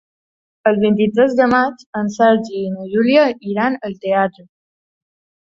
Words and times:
El 0.69 0.77
vint-i-tres 0.83 1.35
de 1.39 1.47
maig 1.51 1.83
en 1.99 2.09
Sergi 2.15 2.57
i 2.61 2.73
na 2.79 2.87
Júlia 2.95 3.27
iran 3.53 3.79
al 3.91 3.95
teatre. 4.09 4.49